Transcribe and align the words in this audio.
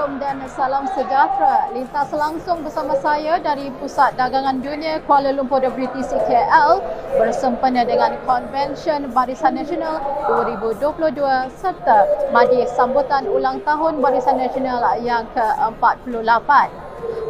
Assalamualaikum 0.00 0.24
dan 0.24 0.48
salam 0.56 0.84
sejahtera. 0.96 1.68
Lintas 1.76 2.08
langsung 2.16 2.64
bersama 2.64 2.96
saya 3.04 3.36
dari 3.36 3.68
Pusat 3.68 4.16
Dagangan 4.16 4.64
Dunia 4.64 4.96
Kuala 5.04 5.28
Lumpur 5.28 5.60
WTC 5.60 6.24
KL 6.24 6.80
bersempena 7.20 7.84
dengan 7.84 8.16
Convention 8.24 9.12
Barisan 9.12 9.60
Nasional 9.60 10.00
2022 10.24 11.20
serta 11.52 12.08
majlis 12.32 12.72
sambutan 12.72 13.28
ulang 13.28 13.60
tahun 13.60 14.00
Barisan 14.00 14.40
Nasional 14.40 14.80
yang 15.04 15.28
ke-48 15.36 16.48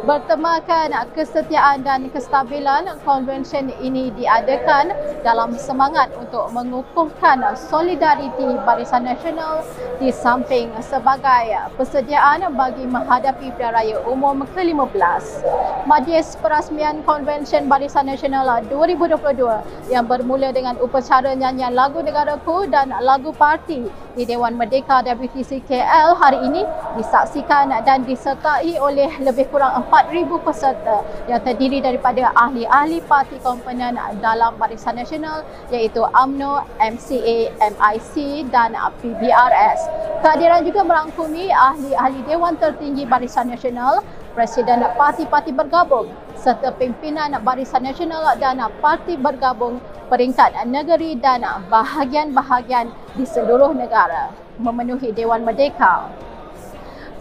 bertemakan 0.01 0.97
kesetiaan 1.13 1.85
dan 1.85 2.09
kestabilan 2.09 2.89
konvensyen 3.05 3.69
ini 3.77 4.09
diadakan 4.17 4.89
dalam 5.21 5.53
semangat 5.53 6.09
untuk 6.17 6.49
mengukuhkan 6.49 7.45
solidariti 7.53 8.57
Barisan 8.65 9.05
Nasional 9.05 9.61
di 10.01 10.09
samping 10.09 10.73
sebagai 10.81 11.69
persediaan 11.77 12.41
bagi 12.57 12.89
menghadapi 12.89 13.53
Pilihan 13.53 13.73
Raya 13.77 13.97
Umum 14.09 14.41
ke-15. 14.57 15.45
Majlis 15.85 16.33
perasmian 16.41 17.05
Konvensyen 17.05 17.69
Barisan 17.69 18.09
Nasional 18.09 18.65
2022 18.73 19.93
yang 19.93 20.09
bermula 20.09 20.49
dengan 20.49 20.81
upacara 20.81 21.37
nyanyian 21.37 21.77
lagu 21.77 22.01
negaraku 22.01 22.65
dan 22.73 22.89
lagu 23.05 23.29
parti 23.37 23.85
di 24.11 24.27
Dewan 24.27 24.59
Merdeka 24.59 24.99
WTC 24.99 25.63
KL 25.63 26.19
hari 26.19 26.43
ini 26.43 26.67
disaksikan 26.99 27.71
dan 27.87 28.03
disertai 28.03 28.75
oleh 28.75 29.07
lebih 29.23 29.47
kurang 29.47 29.87
4,000 29.87 30.27
peserta 30.43 30.97
yang 31.31 31.39
terdiri 31.39 31.79
daripada 31.79 32.35
ahli-ahli 32.35 32.99
parti 33.07 33.39
komponen 33.39 33.95
dalam 34.19 34.59
Barisan 34.59 34.99
Nasional 34.99 35.47
iaitu 35.71 36.03
AMNO, 36.03 36.67
MCA, 36.79 37.55
MIC 37.55 38.13
dan 38.51 38.75
PBRS. 38.99 39.79
Kehadiran 40.19 40.67
juga 40.67 40.83
merangkumi 40.83 41.49
ahli-ahli 41.49 42.19
Dewan 42.27 42.59
Tertinggi 42.59 43.07
Barisan 43.07 43.47
Nasional, 43.47 44.03
Presiden 44.31 44.79
parti-parti 44.95 45.51
bergabung 45.51 46.07
serta 46.39 46.71
pimpinan 46.79 47.35
Barisan 47.43 47.83
Nasional 47.83 48.23
dan 48.39 48.63
parti 48.79 49.19
bergabung 49.19 49.83
peringkat 50.11 50.67
negeri 50.67 51.15
dan 51.15 51.47
bahagian-bahagian 51.71 52.91
di 53.15 53.23
seluruh 53.23 53.71
negara 53.71 54.27
memenuhi 54.59 55.15
Dewan 55.15 55.47
Merdeka. 55.47 56.11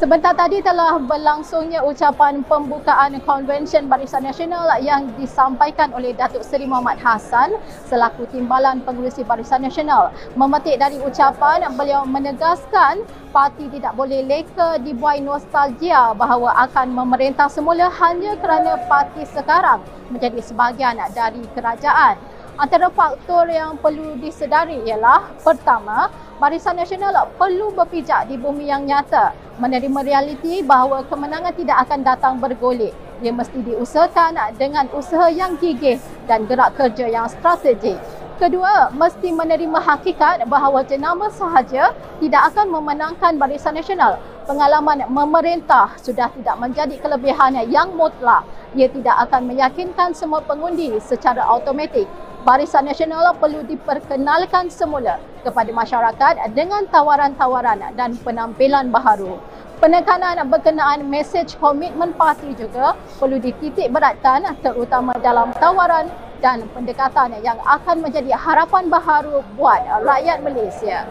Sebentar 0.00 0.32
tadi 0.32 0.64
telah 0.64 0.96
berlangsungnya 0.96 1.84
ucapan 1.84 2.40
pembukaan 2.48 3.20
Konvensyen 3.20 3.84
Barisan 3.84 4.24
Nasional 4.24 4.64
yang 4.80 5.12
disampaikan 5.20 5.92
oleh 5.92 6.16
Datuk 6.16 6.40
Seri 6.40 6.64
Muhammad 6.64 6.96
Hassan 6.96 7.52
selaku 7.84 8.24
Timbalan 8.32 8.80
Pengurusi 8.80 9.28
Barisan 9.28 9.60
Nasional. 9.60 10.08
Memetik 10.40 10.80
dari 10.80 10.96
ucapan, 11.04 11.68
beliau 11.76 12.08
menegaskan 12.08 13.04
parti 13.28 13.68
tidak 13.68 13.92
boleh 13.92 14.24
leka 14.24 14.80
dibuai 14.80 15.20
nostalgia 15.20 16.16
bahawa 16.16 16.64
akan 16.64 16.96
memerintah 16.96 17.52
semula 17.52 17.92
hanya 18.00 18.40
kerana 18.40 18.80
parti 18.88 19.28
sekarang 19.28 19.84
menjadi 20.08 20.40
sebahagian 20.40 20.96
dari 21.12 21.44
kerajaan. 21.52 22.39
Antara 22.58 22.90
faktor 22.90 23.46
yang 23.46 23.78
perlu 23.78 24.18
disedari 24.18 24.82
ialah 24.82 25.30
pertama, 25.44 26.10
Barisan 26.40 26.74
Nasional 26.74 27.28
perlu 27.38 27.70
berpijak 27.70 28.26
di 28.26 28.40
bumi 28.40 28.66
yang 28.66 28.88
nyata, 28.88 29.36
menerima 29.60 30.00
realiti 30.02 30.64
bahawa 30.64 31.04
kemenangan 31.06 31.54
tidak 31.54 31.84
akan 31.86 32.00
datang 32.00 32.34
bergolek. 32.40 32.96
Ia 33.20 33.30
mesti 33.30 33.60
diusahakan 33.60 34.56
dengan 34.56 34.88
usaha 34.96 35.28
yang 35.28 35.60
gigih 35.60 36.00
dan 36.24 36.48
gerak 36.48 36.74
kerja 36.74 37.06
yang 37.06 37.28
strategik. 37.28 38.00
Kedua, 38.40 38.88
mesti 38.88 39.36
menerima 39.36 39.76
hakikat 39.84 40.48
bahawa 40.48 40.80
jenama 40.80 41.28
sahaja 41.28 41.92
tidak 42.24 42.42
akan 42.48 42.72
memenangkan 42.72 43.36
Barisan 43.36 43.76
Nasional. 43.76 44.16
Pengalaman 44.48 45.04
memerintah 45.12 45.92
sudah 46.00 46.32
tidak 46.32 46.56
menjadi 46.56 46.96
kelebihan 47.04 47.60
yang 47.68 47.92
mutlak. 47.92 48.48
Ia 48.72 48.88
tidak 48.88 49.28
akan 49.28 49.44
meyakinkan 49.44 50.16
semua 50.16 50.40
pengundi 50.40 50.96
secara 51.04 51.44
automatik 51.44 52.08
Barisan 52.40 52.88
Nasional 52.88 53.36
perlu 53.36 53.60
diperkenalkan 53.68 54.72
semula 54.72 55.20
kepada 55.44 55.68
masyarakat 55.76 56.40
dengan 56.56 56.88
tawaran-tawaran 56.88 57.92
dan 57.92 58.16
penampilan 58.16 58.88
baharu. 58.88 59.36
Penekanan 59.76 60.48
berkenaan 60.48 61.04
mesej 61.04 61.52
komitmen 61.60 62.16
parti 62.16 62.56
juga 62.56 62.96
perlu 63.20 63.36
dititik 63.36 63.92
beratkan 63.92 64.48
terutama 64.64 65.12
dalam 65.20 65.52
tawaran 65.60 66.08
dan 66.40 66.64
pendekatan 66.72 67.36
yang 67.44 67.60
akan 67.60 68.08
menjadi 68.08 68.32
harapan 68.32 68.88
baharu 68.88 69.44
buat 69.60 69.84
rakyat 70.00 70.40
Malaysia. 70.40 71.04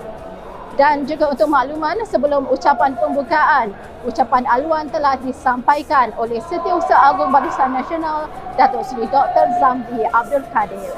Dan 0.79 1.03
juga 1.03 1.35
untuk 1.35 1.51
makluman 1.51 2.00
sebelum 2.07 2.47
ucapan 2.47 2.95
pembukaan, 2.95 3.75
ucapan 4.07 4.47
aluan 4.47 4.88
telah 4.88 5.19
disampaikan 5.19 6.16
oleh 6.16 6.40
Setiausaha 6.40 7.12
Agung 7.12 7.35
Barisan 7.35 7.75
Nasional 7.75 8.31
Datuk 8.56 8.88
Seri 8.88 9.03
Dr. 9.12 9.59
Zambi 9.59 10.07
Abdul 10.07 10.47
Kadir 10.56 10.95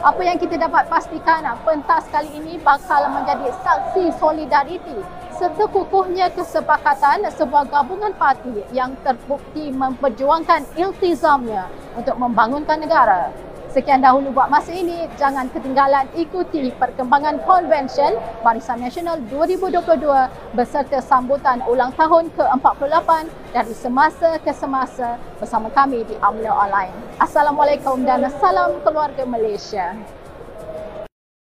apa 0.00 0.24
yang 0.24 0.40
kita 0.40 0.56
dapat 0.56 0.88
pastikan 0.88 1.44
pentas 1.60 2.08
kali 2.08 2.32
ini 2.40 2.56
bakal 2.64 3.04
menjadi 3.12 3.52
saksi 3.60 4.08
solidariti 4.16 4.96
serta 5.36 5.68
kukuhnya 5.68 6.32
kesepakatan 6.32 7.28
sebuah 7.28 7.68
gabungan 7.68 8.12
parti 8.16 8.64
yang 8.72 8.96
terbukti 9.04 9.68
memperjuangkan 9.68 10.64
iltizamnya 10.76 11.68
untuk 11.92 12.16
membangunkan 12.16 12.80
negara. 12.80 13.28
Sekian 13.70 14.02
dahulu 14.02 14.34
buat 14.34 14.50
masa 14.50 14.74
ini. 14.74 15.06
Jangan 15.14 15.46
ketinggalan 15.54 16.10
ikuti 16.18 16.74
perkembangan 16.74 17.38
Convention 17.46 18.18
Barisan 18.42 18.82
Nasional 18.82 19.22
2022 19.30 20.58
beserta 20.58 20.98
sambutan 20.98 21.62
ulang 21.70 21.94
tahun 21.94 22.34
ke-48 22.34 23.10
dari 23.54 23.70
semasa 23.70 24.42
ke 24.42 24.50
semasa 24.50 25.22
bersama 25.38 25.70
kami 25.70 26.02
di 26.02 26.18
UMNO 26.18 26.50
Online. 26.50 26.90
Assalamualaikum 27.22 28.02
dan 28.02 28.26
salam 28.42 28.82
keluarga 28.82 29.22
Malaysia. 29.22 29.94